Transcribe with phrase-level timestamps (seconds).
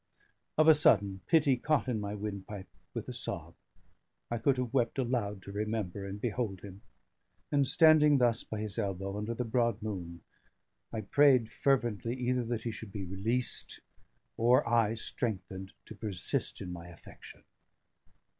[0.57, 3.53] Of a sudden, pity caught in my wind pipe with a sob;
[4.31, 6.81] I could have wept aloud to remember and behold him;
[7.51, 10.21] and standing thus by his elbow, under the broad moon,
[10.91, 13.79] I prayed fervently either that he should be released,
[14.37, 17.43] or I strengthened to persist in my affection.